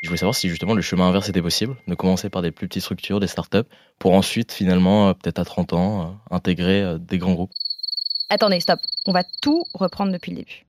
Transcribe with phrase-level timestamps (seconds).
[0.00, 2.68] Je voulais savoir si justement le chemin inverse était possible, de commencer par des plus
[2.68, 6.98] petites structures, des startups, pour ensuite finalement, euh, peut-être à 30 ans, euh, intégrer euh,
[6.98, 7.50] des grands groupes.
[8.30, 8.78] Attendez, stop.
[9.06, 10.66] On va tout reprendre depuis le début.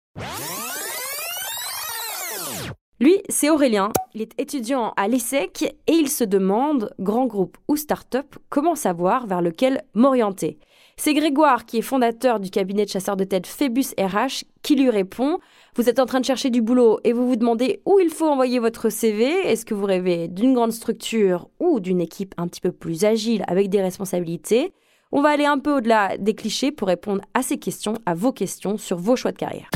[3.00, 3.92] Lui, c'est Aurélien.
[4.16, 9.28] Il est étudiant à l'ESSEC et il se demande, grand groupe ou start-up, comment savoir
[9.28, 10.60] vers lequel m'orienter.
[11.02, 14.90] C'est Grégoire, qui est fondateur du cabinet de chasseurs de tête Phébus RH, qui lui
[14.90, 15.40] répond
[15.78, 18.28] Vous êtes en train de chercher du boulot et vous vous demandez où il faut
[18.28, 19.24] envoyer votre CV.
[19.24, 23.46] Est-ce que vous rêvez d'une grande structure ou d'une équipe un petit peu plus agile
[23.48, 24.74] avec des responsabilités?
[25.14, 28.34] On va aller un peu au-delà des clichés pour répondre à ces questions, à vos
[28.34, 29.70] questions sur vos choix de carrière.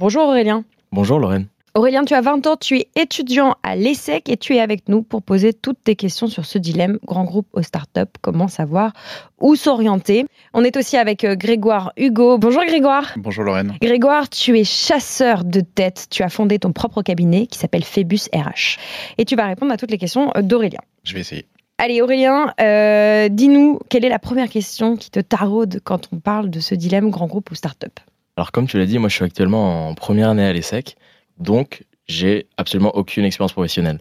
[0.00, 0.64] Bonjour Aurélien.
[0.92, 1.44] Bonjour Lorraine.
[1.74, 5.02] Aurélien, tu as 20 ans, tu es étudiant à l'ESSEC et tu es avec nous
[5.02, 8.94] pour poser toutes tes questions sur ce dilemme grand groupe aux startups, comment savoir
[9.40, 10.24] où s'orienter?
[10.54, 12.38] On est aussi avec euh, Grégoire Hugo.
[12.38, 13.12] Bonjour Grégoire.
[13.18, 13.74] Bonjour Lorraine.
[13.82, 16.06] Grégoire, tu es chasseur de tête.
[16.08, 18.78] Tu as fondé ton propre cabinet qui s'appelle Phébus RH.
[19.18, 20.80] Et tu vas répondre à toutes les questions euh, d'Aurélien.
[21.04, 21.44] Je vais essayer.
[21.76, 26.48] Allez Aurélien, euh, dis-nous quelle est la première question qui te taraude quand on parle
[26.48, 28.00] de ce dilemme grand groupe ou startup
[28.40, 30.96] Alors comme tu l'as dit, moi je suis actuellement en première année à l'ESSEC.
[31.36, 33.98] Donc, j'ai absolument aucune expérience professionnelle.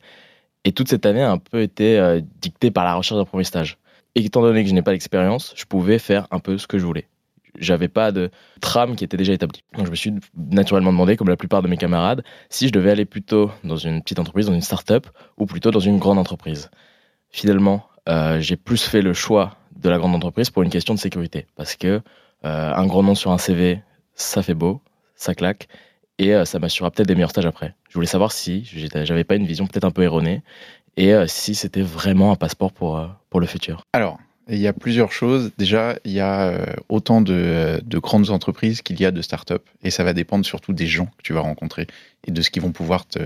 [0.63, 3.43] Et toute cette année a un peu été euh, dictée par la recherche d'un premier
[3.43, 3.77] stage.
[4.15, 6.79] Et étant donné que je n'ai pas d'expérience, je pouvais faire un peu ce que
[6.79, 7.09] je voulais.
[7.57, 9.61] J'avais pas de trame qui était déjà établie.
[9.75, 12.91] Donc je me suis naturellement demandé, comme la plupart de mes camarades, si je devais
[12.91, 16.71] aller plutôt dans une petite entreprise, dans une start-up, ou plutôt dans une grande entreprise.
[17.27, 20.99] Finalement, euh, j'ai plus fait le choix de la grande entreprise pour une question de
[20.99, 21.45] sécurité.
[21.57, 21.87] Parce que
[22.45, 23.81] euh, un grand nom sur un CV,
[24.21, 24.81] ça fait beau,
[25.15, 25.67] ça claque,
[26.17, 27.73] et euh, ça m'assurera peut-être des meilleurs stages après.
[27.89, 30.43] Je voulais savoir si j'avais pas une vision peut-être un peu erronée
[30.97, 33.83] et euh, si c'était vraiment un passeport pour, euh, pour le futur.
[33.93, 35.51] Alors, il y a plusieurs choses.
[35.57, 39.53] Déjà, il y a autant de, de grandes entreprises qu'il y a de startups
[39.83, 41.85] et ça va dépendre surtout des gens que tu vas rencontrer
[42.27, 43.19] et de ce qu'ils vont pouvoir te,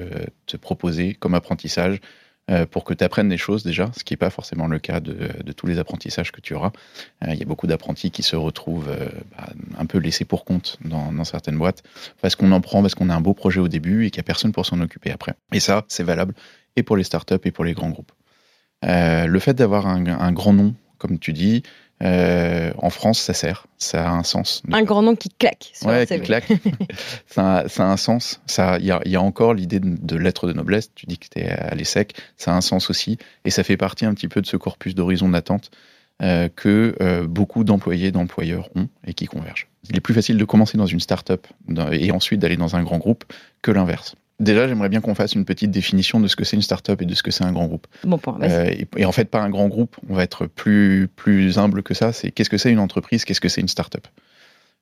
[0.48, 2.02] te proposer comme apprentissage
[2.72, 5.30] pour que tu apprennes des choses déjà, ce qui n'est pas forcément le cas de,
[5.44, 6.72] de, tous les apprentissages que tu auras.
[7.24, 10.44] Euh, il y a beaucoup d'apprentis qui se retrouvent euh, bah, un peu laissés pour
[10.44, 11.84] compte dans, dans certaines boîtes,
[12.22, 14.26] parce qu'on en prend, parce qu'on a un beau projet au début et qu'il n'y
[14.26, 15.34] a personne pour s'en occuper après.
[15.54, 16.34] Et ça, c'est valable
[16.76, 18.12] et pour les startups et pour les grands groupes.
[18.82, 21.64] le fait d'avoir un, un, grand nom, comme tu dis,
[22.02, 24.64] euh, en France, ça sert, ça a un sens.
[24.72, 25.72] Un grand nom qui claque.
[25.74, 26.52] Sur ouais, qui claque.
[27.28, 28.42] ça, a, ça, a, un sens.
[28.80, 30.94] Il y a, y a, encore l'idée de, de lettre de noblesse.
[30.96, 33.18] Tu dis que tu es à l'ESSEC, ça a un sens aussi.
[33.46, 35.72] Et ça fait partie un petit peu de ce corpus d'horizon d'attente
[36.22, 39.68] euh, que euh, beaucoup d'employés, d'employeurs ont et qui convergent.
[39.90, 41.48] Il est plus facile de commencer dans une start-up
[41.92, 43.26] et ensuite d'aller dans un grand groupe
[43.62, 44.16] que l'inverse.
[44.40, 47.06] Déjà, j'aimerais bien qu'on fasse une petite définition de ce que c'est une start-up et
[47.06, 47.88] de ce que c'est un grand groupe.
[48.04, 48.40] Bon point.
[48.42, 51.84] Euh, et, et, en fait, pas un grand groupe, on va être plus, plus humble
[51.84, 52.12] que ça.
[52.14, 54.08] C'est qu'est-ce que c'est une entreprise, qu'est-ce que c'est une start-up?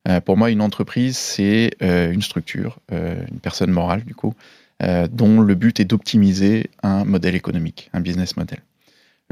[0.08, 4.34] Euh, Pour moi, une entreprise, c'est euh, une structure, euh, une personne morale, du coup,
[4.82, 8.58] euh, dont le but est d'optimiser un modèle économique, un business model.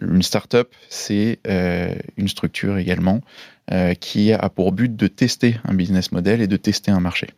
[0.01, 3.21] Une start-up, c'est euh, une structure également
[4.01, 7.29] qui a pour but de tester un business model et de tester un marché.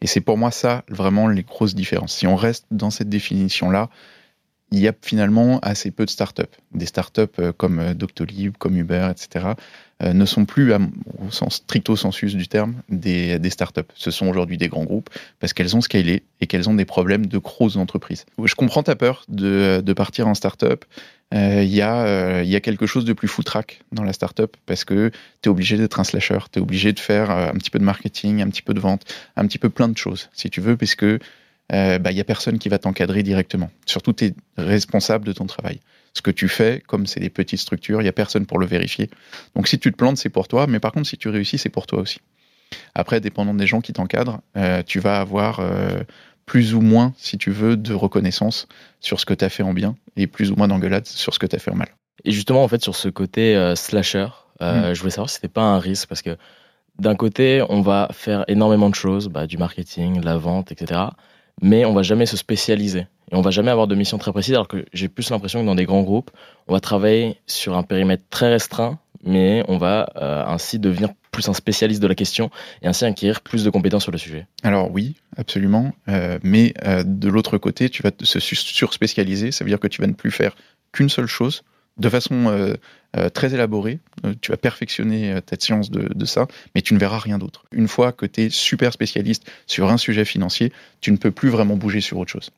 [0.00, 2.14] Et c'est pour moi ça vraiment les grosses différences.
[2.14, 3.88] Si on reste dans cette définition-là,
[4.72, 6.42] il y a finalement assez peu de startups.
[6.72, 9.54] Des startups comme Doctolib, comme Uber, etc.,
[10.02, 13.80] euh, ne sont plus, au sens stricto sensus du terme, des, des startups.
[13.94, 17.26] Ce sont aujourd'hui des grands groupes parce qu'elles ont scalé et qu'elles ont des problèmes
[17.26, 18.24] de grosses entreprises.
[18.42, 20.84] Je comprends ta peur de, de partir en startup.
[21.32, 24.84] Il euh, y, euh, y, a quelque chose de plus foutraque dans la startup parce
[24.84, 25.10] que
[25.40, 27.84] tu es obligé d'être un slasher, tu es obligé de faire un petit peu de
[27.84, 29.04] marketing, un petit peu de vente,
[29.36, 31.18] un petit peu plein de choses, si tu veux, parce que
[31.72, 33.70] il euh, n'y bah, a personne qui va t'encadrer directement.
[33.86, 35.80] Surtout, tu es responsable de ton travail.
[36.12, 38.66] Ce que tu fais, comme c'est des petites structures, il n'y a personne pour le
[38.66, 39.08] vérifier.
[39.56, 41.70] Donc si tu te plantes, c'est pour toi, mais par contre, si tu réussis, c'est
[41.70, 42.18] pour toi aussi.
[42.94, 46.02] Après, dépendant des gens qui t'encadrent, euh, tu vas avoir euh,
[46.46, 48.66] plus ou moins, si tu veux, de reconnaissance
[49.00, 51.38] sur ce que tu as fait en bien et plus ou moins d'engueulade sur ce
[51.38, 51.88] que tu as fait en mal.
[52.24, 54.28] Et justement, en fait, sur ce côté euh, slasher,
[54.60, 54.94] mmh.
[54.94, 56.36] je voulais savoir si c'était pas un risque parce que
[56.98, 61.00] d'un côté, on va faire énormément de choses, bah, du marketing, la vente, etc
[61.60, 64.54] mais on va jamais se spécialiser et on va jamais avoir de mission très précise
[64.54, 66.30] alors que j'ai plus l'impression que dans des grands groupes
[66.68, 71.48] on va travailler sur un périmètre très restreint mais on va euh, ainsi devenir plus
[71.48, 72.50] un spécialiste de la question
[72.82, 74.46] et ainsi acquérir plus de compétences sur le sujet.
[74.62, 79.70] Alors oui, absolument, euh, mais euh, de l'autre côté, tu vas te surspécialiser, ça veut
[79.70, 80.54] dire que tu vas ne plus faire
[80.92, 81.64] qu'une seule chose,
[81.98, 83.98] de façon euh, très élaborée.
[84.40, 87.64] Tu vas perfectionner ta science de, de, ça, mais tu ne verras rien d'autre.
[87.72, 91.50] Une fois que tu es super spécialiste sur un sujet financier, tu ne peux plus
[91.50, 92.50] vraiment bouger sur autre chose.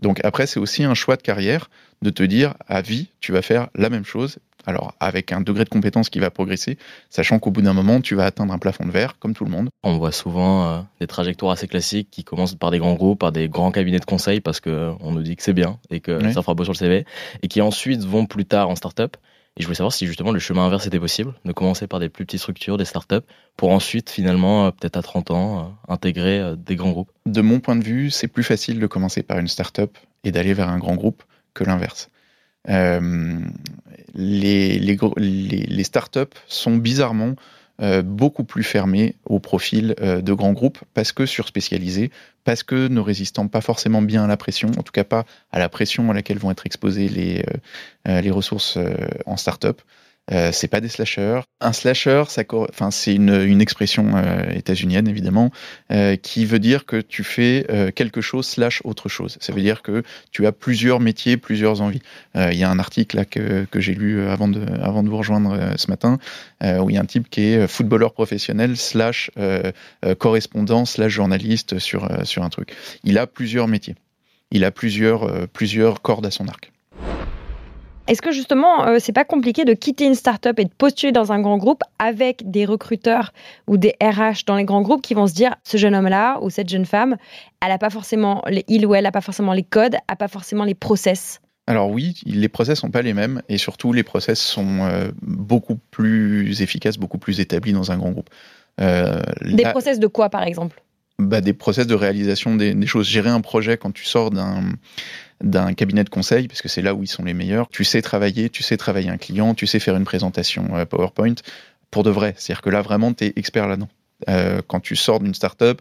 [0.00, 1.70] Donc après, c'est aussi un choix de carrière
[2.02, 5.64] de te dire à vie, tu vas faire la même chose Alors, avec un degré
[5.64, 6.78] de compétence qui va progresser,
[7.10, 9.50] sachant qu'au bout d'un moment, tu vas atteindre un plafond de verre, comme tout le
[9.50, 9.68] monde.
[9.82, 13.32] On voit souvent euh, des trajectoires assez classiques qui commencent par des grands groupes, par
[13.32, 16.32] des grands cabinets de conseil, parce qu'on nous dit que c'est bien et que Oui.
[16.32, 17.04] ça fera beau sur le CV,
[17.42, 19.16] et qui ensuite vont plus tard en start-up.
[19.56, 22.08] Et je voulais savoir si justement le chemin inverse était possible, de commencer par des
[22.08, 23.24] plus petites structures, des start-up,
[23.56, 27.10] pour ensuite finalement, euh, peut-être à 30 ans, euh, intégrer euh, des grands groupes.
[27.26, 30.54] De mon point de vue, c'est plus facile de commencer par une start-up et d'aller
[30.54, 31.22] vers un grand groupe
[31.52, 32.08] que l'inverse.
[32.68, 33.40] Euh,
[34.14, 37.34] les, les, les, startups sont bizarrement
[37.80, 42.12] euh, beaucoup plus fermées au profil euh, de grands groupes parce que surspécialisés,
[42.44, 45.58] parce que ne résistant pas forcément bien à la pression, en tout cas pas à
[45.58, 47.44] la pression à laquelle vont être exposées les,
[48.06, 48.78] euh, les ressources
[49.26, 49.82] en startup.
[50.32, 51.40] Euh, c'est pas des slashers.
[51.60, 55.50] Un slasher, ça, enfin, c'est une, une expression euh, états-unienne évidemment,
[55.92, 59.36] euh, qui veut dire que tu fais euh, quelque chose slash autre chose.
[59.40, 62.00] Ça veut dire que tu as plusieurs métiers, plusieurs envies.
[62.36, 65.02] Euh, Il y a un article là que, que j'ai lu euh, avant de, avant
[65.02, 66.18] de vous rejoindre ce matin,
[66.62, 69.30] où il y a un type qui est footballeur professionnel slash
[70.18, 72.74] correspondant slash journaliste sur, sur un truc.
[73.02, 73.96] Il a plusieurs métiers.
[74.50, 76.72] Il a plusieurs, plusieurs cordes à son arc.
[78.06, 81.32] Est-ce que justement, euh, c'est pas compliqué de quitter une start-up et de postuler dans
[81.32, 83.32] un grand groupe avec des recruteurs
[83.66, 86.50] ou des RH dans les grands groupes qui vont se dire ce jeune homme-là ou
[86.50, 87.16] cette jeune femme,
[87.64, 90.64] elle a pas forcément les, il ou elle a pas forcément les codes, pas forcément
[90.64, 91.40] les process?
[91.66, 95.76] Alors oui, les process sont pas les mêmes et surtout les process sont euh, beaucoup
[95.90, 98.28] plus efficaces, beaucoup plus établis dans un grand groupe.
[98.82, 100.82] Euh, Des là- process de quoi par exemple?
[101.18, 103.06] Bah, des process de réalisation des, des choses.
[103.08, 104.62] Gérer un projet quand tu sors d'un
[105.40, 107.68] d'un cabinet de conseil, parce que c'est là où ils sont les meilleurs.
[107.68, 111.34] Tu sais travailler, tu sais travailler un client, tu sais faire une présentation euh, PowerPoint
[111.90, 112.34] pour de vrai.
[112.36, 113.88] C'est-à-dire que là, vraiment, tu es expert là-dedans.
[114.28, 115.80] Euh, quand tu sors d'une startup,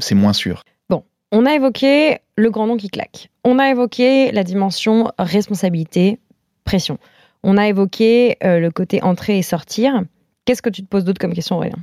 [0.00, 0.64] c'est moins sûr.
[1.34, 3.30] On a évoqué le grand nom qui claque.
[3.42, 6.20] On a évoqué la dimension responsabilité,
[6.64, 6.98] pression.
[7.42, 10.02] On a évoqué euh, le côté entrer et sortir.
[10.44, 11.78] Qu'est-ce que tu te poses d'autre comme question, Aurélien?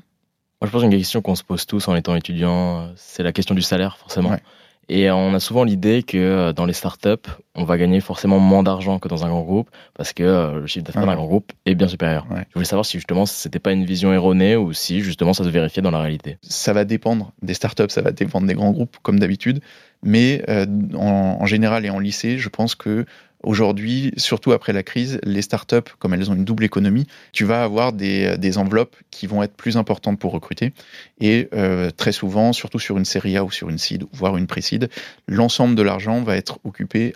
[0.61, 3.55] Moi, je pense qu'une question qu'on se pose tous en étant étudiant, c'est la question
[3.55, 4.29] du salaire, forcément.
[4.29, 4.43] Ouais.
[4.91, 8.63] Et on a souvent l'idée que euh, dans les startups, on va gagner forcément moins
[8.63, 11.07] d'argent que dans un grand groupe, parce que euh, le chiffre d'affaires Ouais.
[11.09, 12.25] d'un grand groupe est bien supérieur.
[12.31, 12.43] Ouais.
[12.49, 15.49] Je voulais savoir si justement c'était pas une vision erronée ou si justement ça se
[15.49, 16.39] vérifiait dans la réalité.
[16.41, 19.61] Ça va dépendre des startups, ça va dépendre des grands groupes, comme d'habitude.
[20.01, 20.65] Mais euh,
[20.95, 23.05] en, en général et en lycée, je pense que
[23.41, 27.63] Aujourd'hui, surtout après la crise, les startups, comme elles ont une double économie, tu vas
[27.63, 30.73] avoir des, des enveloppes qui vont être plus importantes pour recruter.
[31.21, 34.45] Et euh, très souvent, surtout sur une série A ou sur une seed, voire une
[34.45, 34.89] pré-seed,
[35.27, 37.13] l'ensemble de l'argent va être occupé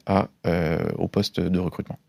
[0.48, 2.00] euh, au poste de recrutement.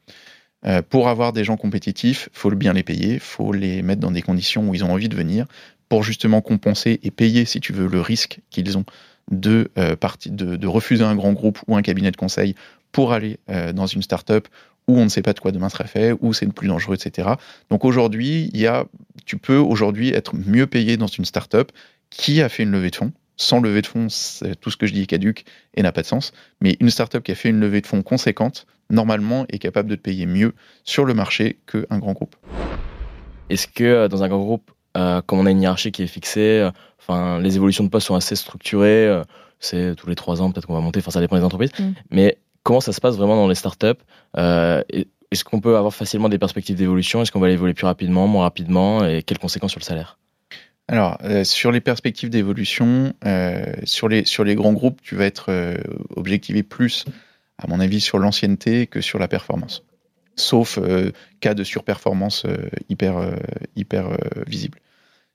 [0.67, 4.23] Euh, pour avoir des gens compétitifs, faut bien les payer, faut les mettre dans des
[4.23, 5.47] conditions où ils ont envie de venir,
[5.89, 8.85] pour justement compenser et payer, si tu veux, le risque qu'ils ont
[9.33, 9.65] euh,
[10.27, 12.55] de refuser un grand groupe ou un cabinet de conseil
[12.95, 14.47] pour aller euh, dans une start-up
[14.87, 16.95] où on ne sait pas de quoi demain sera fait, où c'est le plus dangereux,
[16.95, 17.29] etc.
[17.71, 18.85] Donc aujourd'hui, il y a,
[19.27, 21.73] tu peux aujourd'hui être mieux payé dans une start-up
[22.11, 23.13] qui a fait une levée de fonds.
[23.37, 24.07] Sans levée de fonds,
[24.61, 25.45] tout ce que je dis est caduque
[25.75, 26.33] et n'a pas de sens.
[26.61, 29.97] Mais une start-up qui a fait une levée de fonds conséquente, normalement, est capable de
[29.97, 30.55] te payer mieux
[30.85, 32.37] sur le marché qu'un grand groupe.
[33.51, 36.07] Est-ce que euh, dans un grand groupe, euh, comme on a une hiérarchie qui est
[36.07, 36.71] fixée, euh,
[37.01, 39.25] enfin les évolutions de poste sont assez structurées, euh,
[39.59, 41.73] c'est tous les trois ans peut-être qu'on va monter, enfin ça dépend des entreprises.
[41.79, 41.91] Mm.
[42.11, 44.03] Mais comment ça se passe vraiment dans les startups
[44.37, 44.83] euh,
[45.31, 47.23] Est-ce qu'on peut avoir facilement des perspectives d'évolution?
[47.23, 49.07] Est-ce qu'on va évoluer plus rapidement, moins rapidement?
[49.07, 50.19] Et quelles conséquences sur le salaire?
[50.89, 55.27] Alors, euh, sur les perspectives d'évolution, euh, sur, les, sur les grands groupes, tu vas
[55.27, 55.77] être
[56.17, 57.05] objectivé plus,
[57.59, 59.85] à mon avis, sur l'ancienneté que sur la performance.
[60.37, 60.81] Sauf
[61.39, 62.45] cas de surperformance
[62.89, 63.37] hyper,
[63.77, 64.09] hyper
[64.49, 64.81] visible.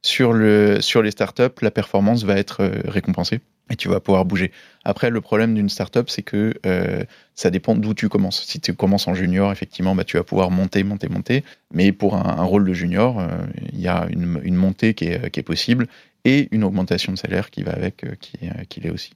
[0.01, 4.51] Sur, le, sur les startups, la performance va être récompensée et tu vas pouvoir bouger.
[4.83, 7.03] Après, le problème d'une startup, c'est que euh,
[7.35, 8.43] ça dépend d'où tu commences.
[8.43, 11.43] Si tu commences en junior, effectivement, bah, tu vas pouvoir monter, monter, monter.
[11.73, 13.27] Mais pour un, rôle de junior, euh,
[13.73, 15.88] il y a une, montée qui est, qui est possible
[16.25, 18.38] et une augmentation de salaire qui va avec, euh, qui,
[18.69, 19.13] qui l'est aussi.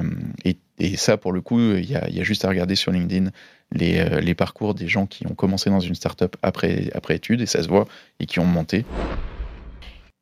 [0.00, 0.04] Euh,
[0.44, 3.30] et, ça, pour le coup, il y a, y a juste à regarder sur LinkedIn
[3.70, 7.40] les, euh, les parcours des gens qui ont commencé dans une startup après, après études,
[7.40, 7.86] et ça se voit,
[8.18, 8.84] et qui ont monté.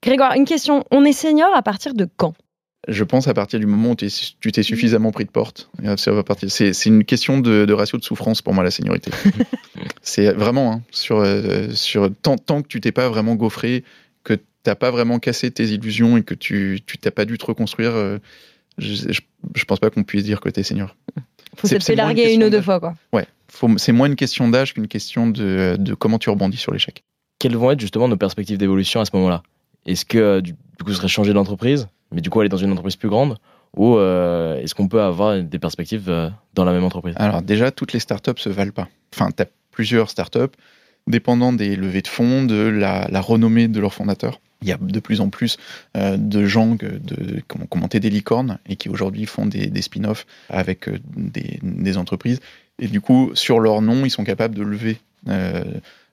[0.02, 0.84] Grégoire, une question.
[0.90, 2.34] On est senior à partir de quand?
[2.88, 5.70] Je pense à partir du moment où tu t'es suffisamment pris de porte.
[5.82, 6.50] Et ça va partir.
[6.50, 9.10] C'est une question de, de ratio de souffrance pour moi, la seniorité.
[10.02, 13.84] c'est vraiment, hein, sur, euh, sur, tant, tant que tu t'es pas vraiment gaufré,
[14.24, 17.92] que t'as pas vraiment cassé tes illusions et que tu t'as pas dû te reconstruire,
[17.92, 18.18] euh,
[18.78, 19.20] je, je,
[19.54, 20.96] je pense pas qu'on puisse dire que t'es senior.
[21.56, 22.94] Faut une larguer une question ou deux fois, quoi.
[23.12, 23.26] Ouais,
[23.76, 27.02] c'est moins une question d'âge qu'une question de, de comment tu rebondis sur l'échec.
[27.38, 29.42] Quelles vont être justement nos perspectives d'évolution à ce moment-là?
[29.86, 32.56] Est-ce que euh, du du coup, ce serait changer d'entreprise, mais du coup aller dans
[32.56, 33.36] une entreprise plus grande
[33.76, 37.14] Ou euh, est-ce qu'on peut avoir des perspectives euh, dans la même entreprise?
[37.16, 38.88] Alors déjà, toutes les startups se valent pas.
[39.14, 40.56] Enfin, tu as plusieurs startups,
[41.06, 44.40] dépendant des levées de fonds, de la, renommée de leurs fondateurs.
[44.62, 45.56] Il y a de plus en plus
[45.96, 50.90] euh, de gens qui ont commenté des licornes et qui aujourd'hui font des, spin-offs avec
[51.16, 52.40] des, entreprises.
[52.78, 54.98] Et du coup, sur leur nom, ils sont capables de lever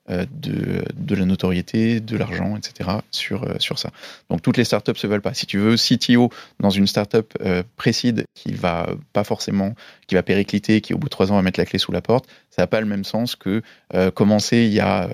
[0.09, 2.89] de, de, la notoriété, de l'argent, etc.
[3.11, 3.89] sur, euh, sur ça.
[4.29, 5.33] Donc toutes les startups se veulent pas.
[5.33, 9.75] Si tu veux CTO dans une startup euh, précide qui va pas forcément,
[10.07, 12.01] qui va péricliter, qui au bout de trois ans va mettre la clé sous la
[12.01, 13.61] porte, ça n'a pas le même sens que
[13.93, 15.09] euh, commencer il y a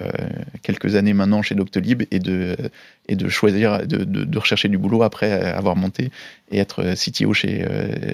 [0.62, 2.56] quelques années maintenant chez Doctolib et de,
[3.08, 6.10] et de choisir, de, de, de, rechercher du boulot après avoir monté
[6.52, 7.66] et être CTO chez,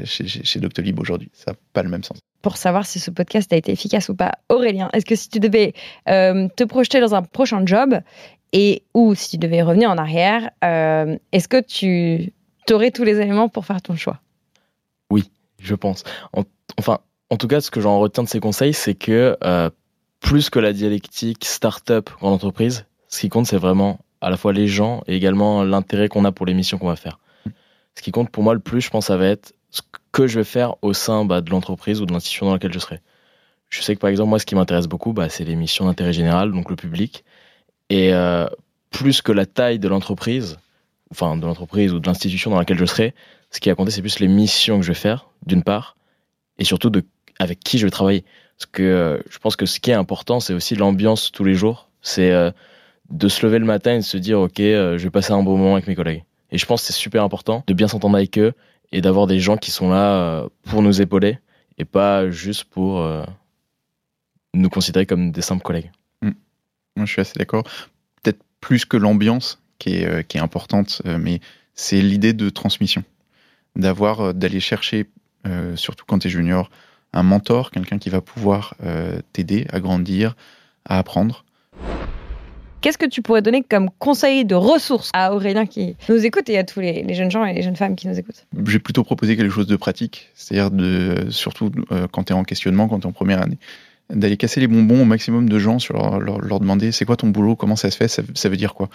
[0.05, 1.29] chez, chez Doctolib aujourd'hui.
[1.34, 4.15] Ça n'a pas le même sens pour savoir si ce podcast a été efficace ou
[4.15, 4.34] pas.
[4.50, 5.74] Aurélien, est-ce que si tu devais
[6.08, 8.00] euh, te projeter dans un prochain job
[8.53, 12.34] et ou si tu devais revenir en arrière, euh, est-ce que tu
[12.74, 14.19] aurais tous les éléments pour faire ton choix?
[15.12, 15.29] Oui,
[15.62, 16.03] je pense.
[16.77, 19.69] enfin, en tout cas, ce que j'en retiens de ces conseils, c'est que euh,
[20.19, 24.53] plus que la dialectique start-up grande entreprise, ce qui compte, c'est vraiment à la fois
[24.53, 27.19] les gens et également l'intérêt qu'on a pour les missions qu'on va faire.
[27.95, 30.39] Ce qui compte pour moi le plus, je pense, ça va être ce que je
[30.39, 33.01] vais faire au sein bah, de l'entreprise ou de l'institution dans laquelle je serai.
[33.69, 36.13] Je sais que par exemple, moi, ce qui m'intéresse beaucoup, bah, c'est les missions d'intérêt
[36.13, 37.23] général, donc le public.
[37.89, 38.47] Et euh,
[38.89, 40.57] plus que la taille de l'entreprise,
[41.11, 43.13] enfin de l'entreprise ou de l'institution dans laquelle je serai,
[43.51, 45.95] ce qui a compté, c'est plus les missions que je vais faire, d'une part,
[46.57, 47.03] et surtout de
[47.39, 48.25] avec qui je vais travailler.
[48.57, 51.55] Parce que euh, je pense que ce qui est important, c'est aussi l'ambiance tous les
[51.55, 51.89] jours.
[52.01, 52.51] C'est euh,
[53.11, 55.57] de se lever le matin et de se dire, ok, je vais passer un bon
[55.57, 56.23] moment avec mes collègues.
[56.51, 58.53] Et je pense que c'est super important de bien s'entendre avec eux
[58.91, 61.39] et d'avoir des gens qui sont là euh, pour nous épauler
[61.77, 63.23] et pas juste pour euh,
[64.53, 65.91] nous considérer comme des simples collègues.
[66.21, 66.31] Mm.
[66.95, 67.63] Moi, je suis assez d'accord.
[68.23, 71.39] Peut-être plus que l'ambiance qui est, euh, qui est importante, mais
[71.73, 73.03] c'est l'idée de transmission.
[73.75, 75.07] D'avoir, d'aller chercher,
[75.75, 76.69] surtout quand tu es junior,
[77.13, 78.75] un mentor, quelqu'un qui va pouvoir
[79.31, 80.35] t'aider à grandir,
[80.83, 81.45] à apprendre.
[82.81, 86.57] Qu'est-ce que tu pourrais donner comme conseil de ressources à Aurélien qui nous écoute et
[86.57, 88.45] à tous les, jeunes gens et les jeunes femmes qui nous écoutent?
[88.67, 92.45] J'ai plutôt proposé quelque chose de pratique, c'est-à-dire de, surtout euh, quand tu es en
[92.45, 93.57] questionnement, quand tu es en première année,
[94.13, 97.27] d'aller casser les bonbons au maximum de gens sur leur, leur, demander c'est quoi ton
[97.27, 98.89] boulot, comment ça se fait, ça, veut dire quoi?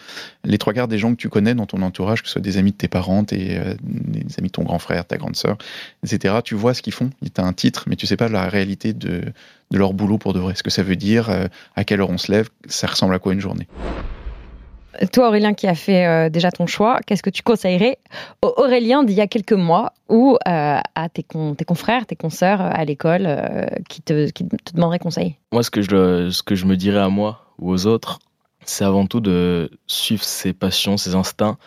[0.44, 2.56] Les trois quarts des gens que tu connais dans ton entourage, que ce soit des
[2.56, 5.56] amis de tes parents, euh, des amis de ton grand frère, ta grande sœur,
[6.02, 7.10] etc., tu vois ce qu'ils font.
[7.22, 9.22] Tu as un titre, mais tu sais pas la réalité de,
[9.70, 10.54] de leur boulot pour de vrai.
[10.56, 13.18] Ce que ça veut dire, euh, à quelle heure on se lève, ça ressemble à
[13.18, 13.68] quoi une journée?
[15.12, 17.98] Toi, Aurélien, qui a fait euh, déjà ton choix, qu'est-ce que tu conseillerais
[18.42, 21.24] au Aurélien d'il y a quelques mois ou euh, à tes,
[21.66, 23.28] confrères, tes consoeurs à l'école
[23.88, 24.28] qui, te,
[24.72, 25.36] demanderaient conseil?
[25.52, 28.18] Moi, ce que, je, ce que je me dirais à moi ou aux autres,
[28.64, 31.58] c'est avant tout de suivre ses passions, ses instincts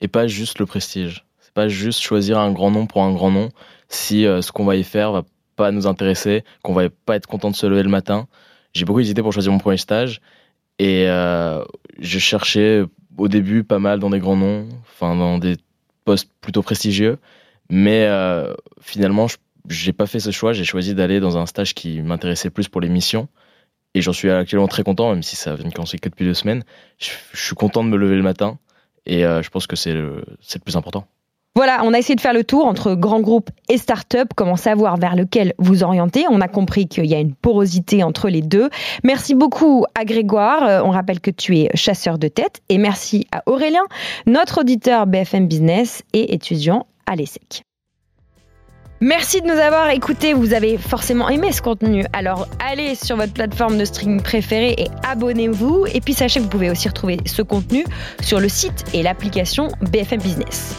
[0.00, 1.26] et pas juste le prestige.
[1.40, 3.50] C'est pas juste choisir un grand nom pour un grand nom
[3.88, 5.22] si ce qu'on va y faire va
[5.56, 8.26] pas nous intéresser, qu'on va pas être content de se lever le matin.
[8.74, 10.20] J'ai beaucoup hésité pour choisir mon premier stage
[10.78, 11.64] et euh,
[11.98, 12.84] je cherchais
[13.16, 15.56] au début pas mal dans des grands noms, enfin dans des
[16.04, 17.18] postes plutôt prestigieux,
[17.70, 19.26] mais euh, finalement
[19.68, 20.52] j'ai pas fait ce choix.
[20.52, 23.28] J'ai choisi d'aller dans un stage qui m'intéressait plus pour les missions
[23.94, 26.34] et j'en suis actuellement très content, même si ça vient de commencer que depuis deux
[26.34, 26.64] semaines.
[26.98, 28.58] Je, suis content de me lever le matin
[29.06, 31.08] et euh, je pense que c'est le, le plus important.
[31.56, 34.98] Voilà, on a essayé de faire le tour entre grands groupes et start-up, comment savoir
[34.98, 36.26] vers lequel vous orienter.
[36.28, 38.68] On a compris qu'il y a une porosité entre les deux.
[39.04, 40.64] Merci beaucoup à Grégoire.
[40.64, 42.60] Euh, on rappelle que tu es chasseur de tête.
[42.68, 43.84] Et merci à Aurélien,
[44.26, 47.62] notre auditeur BFM Business et étudiant à l'ESSEC.
[49.00, 50.34] Merci de nous avoir écoutés.
[50.34, 52.04] Vous avez forcément aimé ce contenu.
[52.12, 55.86] Alors allez sur votre plateforme de streaming préférée et abonnez-vous.
[55.94, 57.86] Et puis sachez que vous pouvez aussi retrouver ce contenu
[58.20, 60.76] sur le site et l'application BFM Business.